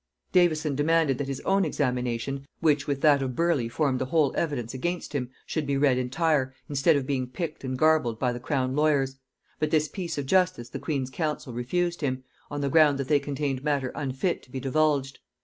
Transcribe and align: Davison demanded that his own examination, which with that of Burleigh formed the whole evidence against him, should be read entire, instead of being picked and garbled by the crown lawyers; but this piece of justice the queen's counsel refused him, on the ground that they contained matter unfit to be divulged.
Davison 0.31 0.73
demanded 0.73 1.19
that 1.19 1.27
his 1.27 1.41
own 1.41 1.63
examination, 1.63 2.47
which 2.59 2.87
with 2.87 3.01
that 3.01 3.21
of 3.21 3.35
Burleigh 3.35 3.69
formed 3.69 3.99
the 3.99 4.07
whole 4.07 4.33
evidence 4.35 4.73
against 4.73 5.13
him, 5.13 5.29
should 5.45 5.67
be 5.67 5.77
read 5.77 5.99
entire, 5.99 6.55
instead 6.67 6.95
of 6.95 7.05
being 7.05 7.27
picked 7.27 7.63
and 7.63 7.77
garbled 7.77 8.17
by 8.17 8.33
the 8.33 8.39
crown 8.39 8.75
lawyers; 8.75 9.19
but 9.59 9.69
this 9.69 9.87
piece 9.87 10.17
of 10.17 10.25
justice 10.25 10.69
the 10.69 10.79
queen's 10.79 11.11
counsel 11.11 11.53
refused 11.53 12.01
him, 12.01 12.23
on 12.49 12.61
the 12.61 12.69
ground 12.69 12.97
that 12.97 13.09
they 13.09 13.19
contained 13.19 13.63
matter 13.63 13.91
unfit 13.93 14.41
to 14.41 14.49
be 14.49 14.59
divulged. 14.59 15.19